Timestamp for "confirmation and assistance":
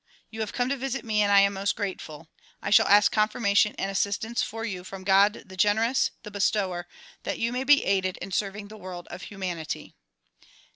3.11-4.41